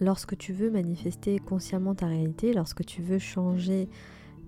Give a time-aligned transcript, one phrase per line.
[0.00, 3.88] lorsque tu veux manifester consciemment ta réalité, lorsque tu veux changer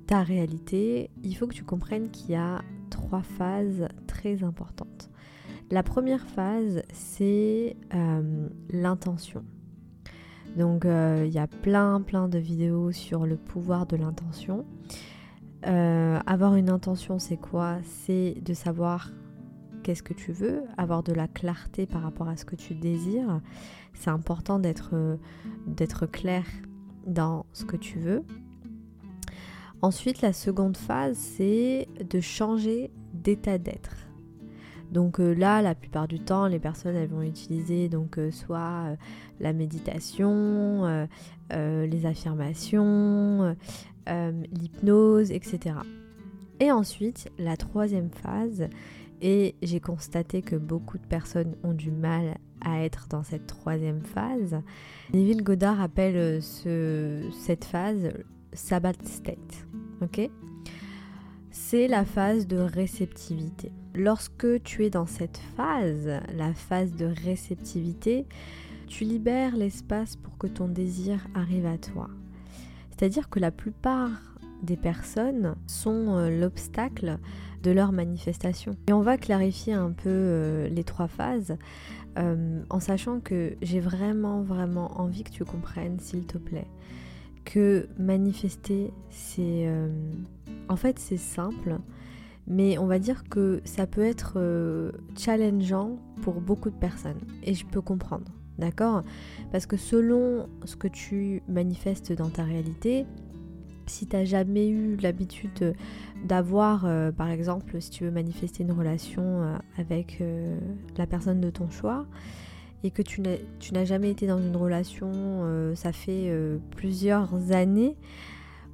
[0.06, 5.10] ta réalité, il faut que tu comprennes qu'il y a trois phases très importantes.
[5.70, 9.44] La première phase, c'est euh, l'intention.
[10.56, 14.64] Donc euh, il y a plein plein de vidéos sur le pouvoir de l'intention.
[15.66, 17.78] Euh, avoir une intention, c'est quoi?
[17.84, 19.12] C'est de savoir
[19.82, 23.40] qu'est-ce que tu veux, avoir de la clarté par rapport à ce que tu désires.
[23.94, 25.18] C'est important d'être,
[25.66, 26.44] d'être clair
[27.06, 28.22] dans ce que tu veux.
[29.82, 33.96] Ensuite, la seconde phase, c'est de changer d'état d'être.
[34.90, 38.58] Donc euh, là, la plupart du temps, les personnes elles vont utiliser donc euh, soit
[38.88, 38.96] euh,
[39.38, 41.06] la méditation,
[41.50, 43.56] les affirmations,
[44.06, 45.76] l'hypnose, etc.
[46.60, 48.68] Et ensuite, la troisième phase,
[49.22, 54.02] et j'ai constaté que beaucoup de personnes ont du mal à être dans cette troisième
[54.02, 54.60] phase.
[55.12, 58.10] Neville Goddard appelle cette phase
[58.52, 59.66] Sabbath State.
[61.50, 63.72] C'est la phase de réceptivité.
[63.94, 68.26] Lorsque tu es dans cette phase, la phase de réceptivité,
[68.86, 72.08] tu libères l'espace pour que ton désir arrive à toi.
[72.90, 74.29] C'est-à-dire que la plupart
[74.62, 77.18] des personnes sont euh, l'obstacle
[77.62, 78.74] de leur manifestation.
[78.88, 81.56] Et on va clarifier un peu euh, les trois phases
[82.18, 86.66] euh, en sachant que j'ai vraiment vraiment envie que tu comprennes, s'il te plaît,
[87.44, 89.68] que manifester, c'est...
[90.68, 91.78] en fait, c'est simple,
[92.46, 94.38] mais on va dire que ça peut être
[95.16, 97.20] challengeant pour beaucoup de personnes.
[97.42, 99.02] Et je peux comprendre, d'accord?
[99.52, 103.06] Parce que selon ce que tu manifestes dans ta réalité,
[103.90, 105.74] si tu n'as jamais eu l'habitude
[106.24, 110.58] d'avoir, euh, par exemple, si tu veux manifester une relation euh, avec euh,
[110.96, 112.06] la personne de ton choix,
[112.82, 116.32] et que tu n'as jamais été dans une relation, ça fait
[116.70, 117.94] plusieurs années,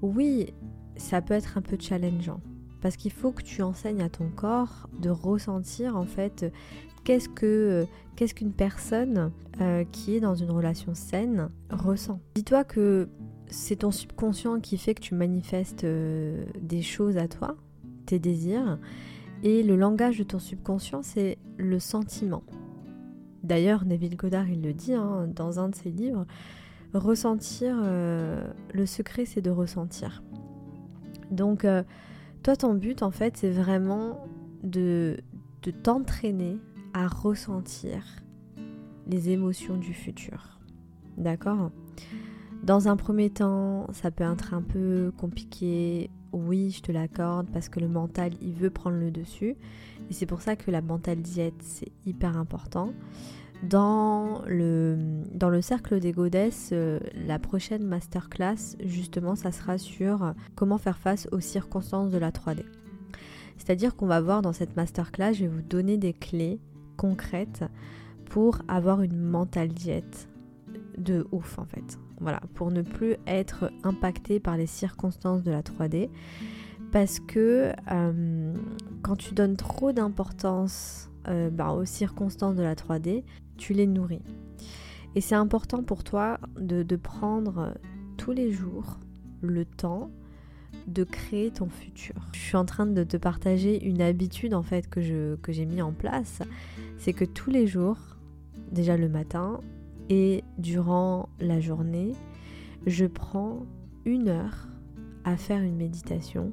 [0.01, 0.55] oui,
[0.97, 2.41] ça peut être un peu challengeant.
[2.81, 6.47] Parce qu'il faut que tu enseignes à ton corps de ressentir en fait
[7.03, 7.85] qu'est-ce que
[8.15, 9.33] qu'est-ce qu'une personne
[9.91, 12.21] qui est dans une relation saine ressent.
[12.37, 13.09] Dis-toi que
[13.49, 17.57] c'est ton subconscient qui fait que tu manifestes euh, des choses à toi,
[18.07, 18.79] tes désirs,
[19.43, 22.43] et le langage de ton subconscient, c'est le sentiment.
[23.43, 26.27] D'ailleurs, Neville Goddard, il le dit hein, dans un de ses livres,
[26.95, 30.23] ressentir, euh, le secret, c'est de ressentir.
[31.31, 31.83] Donc, euh,
[32.43, 34.27] toi, ton but, en fait, c'est vraiment
[34.63, 35.19] de,
[35.63, 36.59] de t'entraîner
[36.95, 38.05] à ressentir
[39.07, 40.59] les émotions du futur.
[41.17, 41.71] D'accord?
[42.67, 46.11] Dans un premier temps, ça peut être un peu compliqué.
[46.33, 49.55] Oui, je te l'accorde parce que le mental, il veut prendre le dessus.
[50.11, 52.93] Et c'est pour ça que la mental diète, c'est hyper important.
[53.63, 54.99] Dans le,
[55.33, 60.99] dans le cercle des godesses, euh, la prochaine masterclass, justement, ça sera sur comment faire
[60.99, 62.65] face aux circonstances de la 3D.
[63.59, 66.59] C'est-à-dire qu'on va voir dans cette masterclass, je vais vous donner des clés
[66.97, 67.65] concrètes
[68.29, 70.29] pour avoir une mental diète
[70.99, 71.99] de ouf en fait.
[72.21, 76.09] Voilà, pour ne plus être impacté par les circonstances de la 3D.
[76.93, 78.55] Parce que euh,
[79.03, 83.25] quand tu donnes trop d'importance euh, bah, aux circonstances de la 3D,
[83.57, 84.23] tu les nourris.
[85.15, 87.75] Et c'est important pour toi de, prendre
[88.17, 88.99] tous les jours
[89.41, 90.11] le temps
[90.87, 92.15] de créer ton futur.
[92.33, 95.83] Je suis en train de te partager une habitude en fait que, que j'ai mis
[95.83, 96.43] en place.
[96.99, 97.99] C'est que tous les jours,
[98.71, 99.61] déjà le matin,
[100.09, 102.13] et durant la journée,
[102.87, 103.67] je prends
[104.05, 104.69] une heure
[105.25, 106.53] à faire une méditation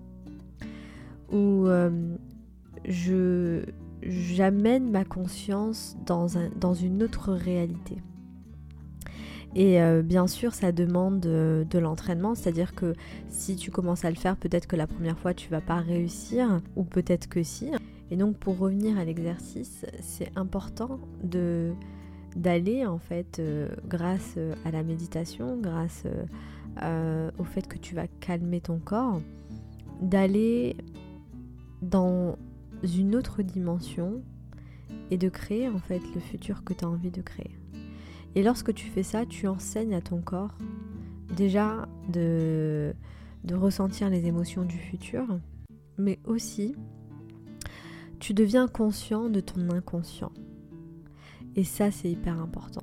[1.31, 2.15] où euh,
[2.85, 3.63] je
[4.01, 7.97] j'amène ma conscience dans, un, dans une autre réalité.
[9.55, 12.93] Et euh, bien sûr, ça demande de, de l'entraînement, c'est-à-dire que
[13.29, 16.59] si tu commences à le faire, peut-être que la première fois tu vas pas réussir,
[16.75, 17.71] ou peut-être que si.
[18.11, 21.73] Et donc, pour revenir à l'exercice, c'est important de
[22.35, 26.03] d'aller en fait euh, grâce euh, à la méditation, grâce
[26.81, 29.21] euh, au fait que tu vas calmer ton corps,
[30.01, 30.75] d'aller
[31.81, 32.37] dans
[32.83, 34.21] une autre dimension
[35.11, 37.51] et de créer en fait le futur que tu as envie de créer.
[38.35, 40.57] Et lorsque tu fais ça, tu enseignes à ton corps
[41.35, 42.93] déjà de,
[43.43, 45.39] de ressentir les émotions du futur,
[45.97, 46.75] mais aussi
[48.19, 50.31] tu deviens conscient de ton inconscient.
[51.55, 52.81] Et ça, c'est hyper important.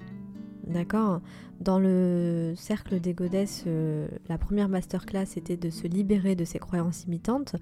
[0.66, 1.20] D'accord?
[1.60, 6.58] Dans le cercle des godesses, euh, la première masterclass était de se libérer de ses
[6.58, 7.56] croyances imitantes.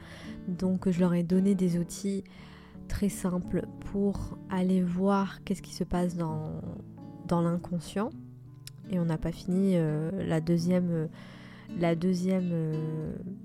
[0.47, 2.25] Donc, je leur ai donné des outils
[2.89, 6.61] très simples pour aller voir qu'est-ce qui se passe dans,
[7.31, 8.11] l'inconscient.
[8.91, 9.77] et on n'a pas fini
[10.13, 11.09] la deuxième
[11.79, 12.51] la deuxième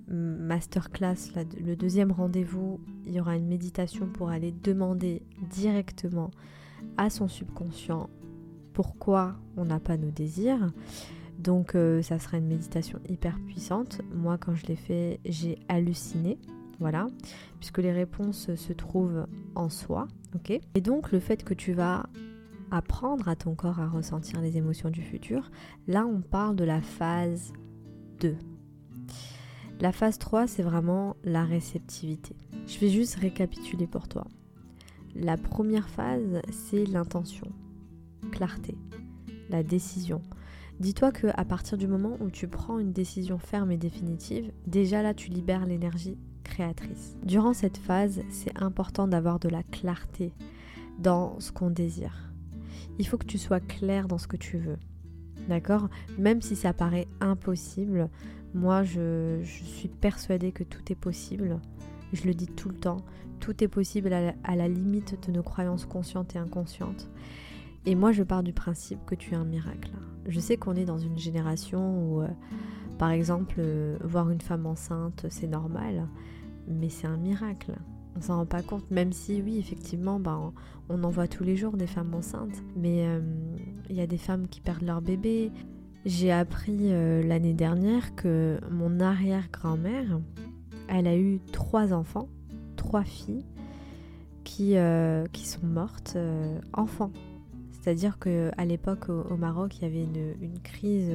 [0.07, 6.31] masterclass, le deuxième rendez-vous, il y aura une méditation pour aller demander directement
[6.97, 8.09] à son subconscient
[8.73, 10.71] pourquoi on n'a pas nos désirs.
[11.39, 14.01] Donc ça sera une méditation hyper puissante.
[14.13, 16.37] Moi quand je l'ai fait, j'ai halluciné.
[16.79, 17.07] Voilà,
[17.59, 22.07] puisque les réponses se trouvent en soi, ok Et donc le fait que tu vas
[22.71, 25.51] apprendre à ton corps à ressentir les émotions du futur,
[25.87, 27.53] là on parle de la phase
[28.19, 28.35] 2.
[29.79, 32.35] La phase 3, c'est vraiment la réceptivité.
[32.67, 34.25] Je vais juste récapituler pour toi.
[35.15, 37.47] La première phase, c'est l'intention,
[38.31, 38.75] clarté,
[39.49, 40.21] la décision.
[40.79, 45.03] Dis-toi que à partir du moment où tu prends une décision ferme et définitive, déjà
[45.03, 47.15] là tu libères l'énergie créatrice.
[47.23, 50.33] Durant cette phase, c'est important d'avoir de la clarté
[50.99, 52.33] dans ce qu'on désire.
[52.99, 54.77] Il faut que tu sois clair dans ce que tu veux.
[55.47, 55.89] D'accord?
[56.17, 58.09] Même si ça paraît impossible,
[58.53, 61.59] moi je, suis persuadée que tout est possible.
[62.13, 62.97] Je le dis tout le temps.
[63.39, 67.09] Tout est possible à la, limite de nos croyances conscientes et inconscientes.
[67.85, 69.91] Et moi je pars du principe que tu es un miracle.
[70.27, 72.29] Je sais qu'on est dans une génération où, euh,
[72.97, 76.07] par exemple, euh, voir une femme enceinte, c'est normal
[76.65, 77.73] mais c'est un miracle.
[78.15, 80.53] On s'en rend pas compte, même si oui, effectivement, ben,
[80.87, 83.19] on en voit tous les jours des femmes enceintes, mais euh,
[83.89, 85.51] il y a des femmes qui perdent leur bébé.
[86.05, 90.21] J'ai appris l'année dernière que mon arrière-grand-mère,
[90.87, 92.29] elle a eu trois enfants,
[92.75, 93.45] trois filles,
[94.43, 96.17] qui, euh, qui sont mortes
[96.73, 97.11] enfants.
[97.71, 101.11] C'est-à-dire qu'à l'époque au, Maroc, il y avait une, crise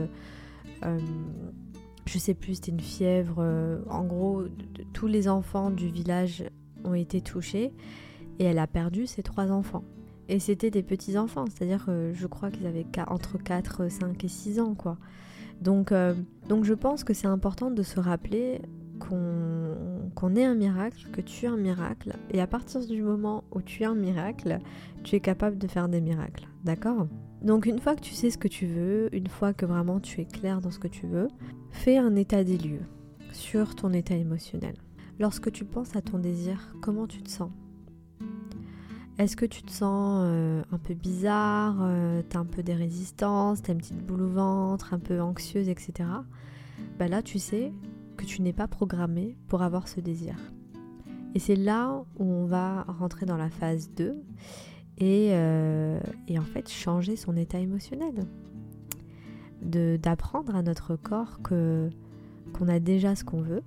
[2.09, 3.37] je sais plus, c'était une fièvre.
[3.39, 4.45] Euh, en gros,
[4.93, 6.45] tous les enfants du village
[6.85, 7.73] ont été touchés
[8.39, 9.85] et elle a perdu ses trois enfants.
[10.29, 14.29] Et c'était des petits enfants, c'est-à-dire que je crois qu'ils avaient entre 4, 5 et
[14.29, 14.97] 6 ans quoi.
[15.61, 16.15] Donc, euh,
[16.49, 18.61] donc je pense que c'est important de se rappeler
[18.99, 23.63] qu'on est un miracle, que tu es un miracle, et à partir du moment où
[23.63, 24.59] tu es un miracle,
[25.05, 27.07] tu es capable de faire des miracles, d'accord?
[27.43, 30.21] Donc une fois que tu sais ce que tu veux, une fois que vraiment tu
[30.21, 31.29] es clair dans ce que tu veux,
[31.71, 32.85] fais un état des lieux
[33.33, 34.75] sur ton état émotionnel.
[35.19, 37.51] Lorsque tu penses à ton désir, comment tu te sens?
[39.19, 43.63] Est-ce que tu te sens euh, un peu bizarre, euh, t'as un peu des résistances,
[43.63, 46.09] t'as une petite boule au ventre, un peu anxieuse, etc.
[47.01, 47.73] Bah là, tu sais
[48.19, 50.35] que tu n'es pas programmé pour avoir ce désir.
[51.35, 54.15] Et c'est là où on va rentrer dans la phase 2
[55.01, 58.27] euh, et, en fait changer son état émotionnel.
[59.63, 61.89] D'apprendre à notre corps que
[62.53, 63.63] qu'on a déjà ce qu'on veut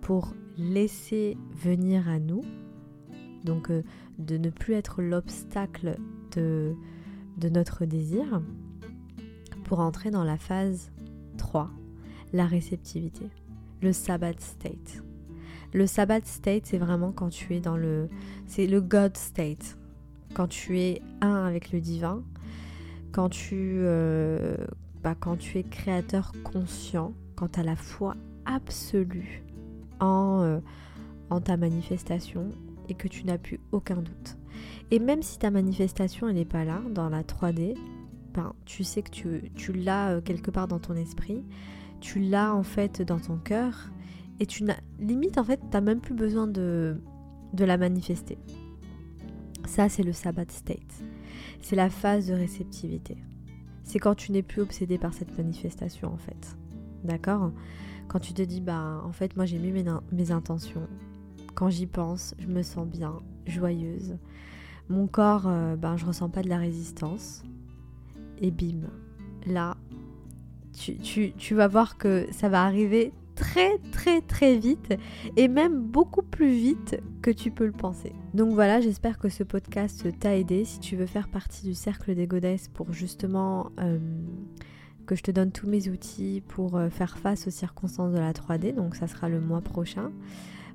[0.00, 2.42] pour laisser venir à nous.
[3.44, 3.82] Donc euh,
[4.18, 5.96] de ne plus être l'obstacle
[6.36, 6.74] de,
[7.38, 8.42] de notre désir
[9.64, 10.92] pour entrer dans la phase
[11.38, 11.70] 3,
[12.32, 13.30] la réceptivité
[13.82, 15.02] le Sabbath state.
[15.72, 18.08] Le Sabbath state, c'est vraiment quand tu es dans le...
[18.46, 19.78] C'est le God state.
[20.34, 22.22] Quand tu es un avec le divin,
[23.10, 24.56] quand tu, euh,
[25.02, 28.14] bah, quand tu es créateur conscient, quand tu as la foi
[28.46, 29.42] absolue
[30.00, 30.58] en, euh,
[31.30, 32.50] en ta manifestation
[32.88, 34.36] et que tu n'as plus aucun doute.
[34.90, 37.74] Et même si ta manifestation elle n'est pas là, dans la 3D,
[38.34, 41.44] ben, tu sais que tu, tu l'as euh, quelque part dans ton esprit,
[42.02, 43.90] tu l'as en fait dans ton cœur
[44.40, 47.00] et tu n'as limite en fait t'as même plus besoin de,
[47.54, 48.36] de la manifester.
[49.64, 51.04] Ça c'est le Sabbath state.
[51.62, 53.16] C'est la phase de réceptivité.
[53.84, 56.56] C'est quand tu n'es plus obsédé par cette manifestation en fait.
[57.04, 57.52] D'accord?
[58.08, 60.88] Quand tu te dis bah en fait moi j'ai mis mes, mes intentions.
[61.54, 64.16] Quand j'y pense, je me sens bien, joyeuse.
[64.88, 67.44] Mon corps, euh, ben, je ressens pas de la résistance.
[68.40, 68.88] Et bim,
[69.46, 69.76] là,
[70.72, 74.94] tu, vas voir que ça va arriver très très très vite
[75.36, 78.12] et même beaucoup plus vite que tu peux le penser.
[78.34, 80.64] Donc voilà, j'espère que ce podcast t'a aidé.
[80.64, 83.98] Si tu veux faire partie du cercle des godesses pour justement euh,
[85.06, 88.32] que je te donne tous mes outils pour euh, faire face aux circonstances de la
[88.32, 90.10] 3D, donc ça sera le mois prochain.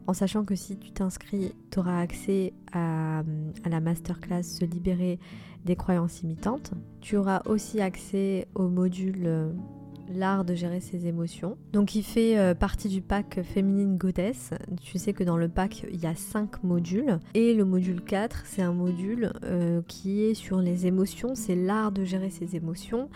[0.07, 3.23] En sachant que si tu t'inscris, tu auras accès à,
[3.65, 5.19] à la masterclass Se libérer
[5.65, 6.71] des croyances imitantes.
[7.01, 9.51] Tu auras aussi accès au module euh,
[10.13, 11.57] l'art de gérer ses émotions.
[11.73, 14.51] Donc il fait euh, partie du pack Féminine Goddess.
[14.81, 17.19] Tu sais que dans le pack, il y a 5 modules.
[17.33, 21.35] Et le module 4, c'est un module euh, qui est sur les émotions.
[21.35, 23.09] C'est l'art de gérer ses émotions.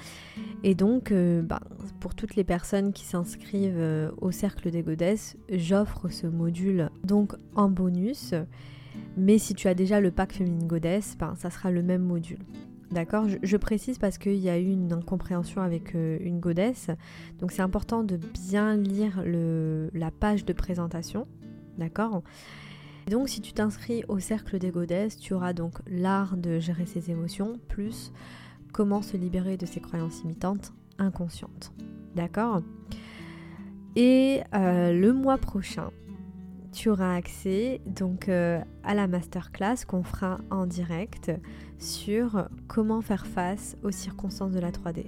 [0.63, 1.61] Et donc, euh, bah,
[1.99, 7.69] pour toutes les personnes qui s'inscrivent au Cercle des Godesses, j'offre ce module donc en
[7.69, 8.33] bonus.
[9.17, 12.39] Mais si tu as déjà le pack Féminine Goddess, ben, ça sera le même module.
[12.91, 16.89] D'accord je, précise parce qu'il y a eu une incompréhension avec euh, une godesse.
[17.39, 21.27] Donc c'est important de bien lire la page de présentation.
[21.77, 22.21] D'accord?
[23.09, 27.11] Donc si tu t'inscris au cercle des godesses, tu auras donc l'art de gérer ses
[27.11, 28.11] émotions, plus
[28.73, 31.73] comment se libérer de ses croyances imitantes inconscientes.
[32.15, 32.61] D'accord?
[33.95, 35.91] Et euh, le mois prochain,
[36.71, 41.31] tu auras accès donc euh, à la masterclass qu'on fera en direct
[41.77, 45.05] sur comment faire face aux circonstances de la 3D.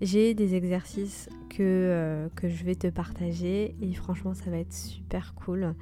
[0.00, 4.72] J'ai des exercices que, euh, que je vais te partager et franchement ça va être
[4.72, 5.74] super cool.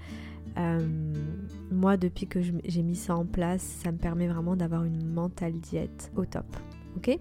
[0.58, 0.78] Euh,
[1.70, 5.54] moi depuis que j'ai mis ça en place, ça me permet vraiment d'avoir une mentale
[5.54, 6.44] diète au top.
[6.96, 7.18] Ok?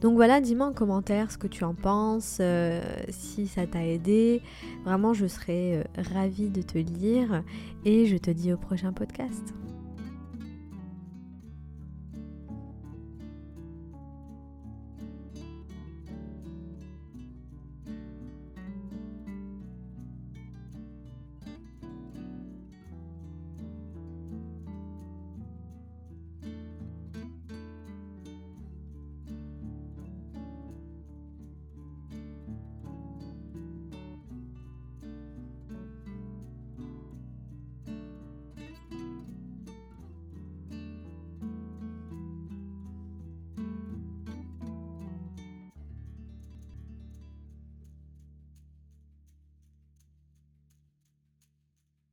[0.00, 4.42] Donc voilà, dis-moi en commentaire ce que tu en penses, euh, si ça t'a aidé.
[4.84, 7.42] Vraiment, je serais ravie de te lire
[7.84, 9.54] et je te dis au prochain podcast.